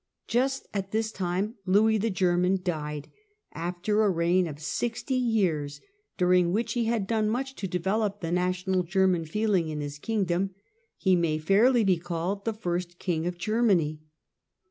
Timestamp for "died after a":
2.63-4.09